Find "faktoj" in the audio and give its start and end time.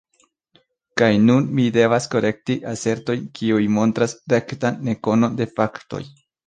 5.59-6.07